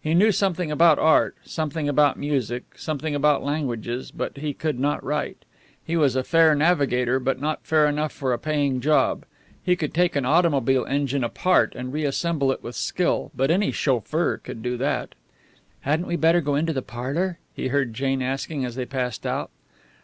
He 0.00 0.14
knew 0.14 0.30
something 0.30 0.70
about 0.70 1.00
art, 1.00 1.34
something 1.44 1.88
about 1.88 2.16
music, 2.16 2.78
something 2.78 3.12
about 3.12 3.42
languages; 3.42 4.12
but 4.12 4.36
he 4.36 4.54
could 4.54 4.78
not 4.78 5.02
write. 5.02 5.44
He 5.84 5.96
was 5.96 6.14
a 6.14 6.22
fair 6.22 6.54
navigator, 6.54 7.18
but 7.18 7.40
not 7.40 7.66
fair 7.66 7.88
enough 7.88 8.12
for 8.12 8.32
a 8.32 8.38
paying 8.38 8.80
job. 8.80 9.24
He 9.64 9.74
could 9.74 9.92
take 9.92 10.14
an 10.14 10.24
automobile 10.24 10.86
engine 10.86 11.24
apart 11.24 11.72
and 11.74 11.92
reassemble 11.92 12.52
it 12.52 12.62
with 12.62 12.76
skill, 12.76 13.32
but 13.34 13.50
any 13.50 13.72
chauffeur 13.72 14.36
could 14.38 14.62
do 14.62 14.76
that. 14.76 15.16
"Hadn't 15.80 16.06
we 16.06 16.14
better 16.14 16.40
go 16.40 16.54
into 16.54 16.72
the 16.72 16.80
parlour?" 16.80 17.40
he 17.52 17.66
heard 17.66 17.94
Jane 17.94 18.22
asking 18.22 18.64
as 18.64 18.76
they 18.76 18.86
passed 18.86 19.26
out. 19.26 19.50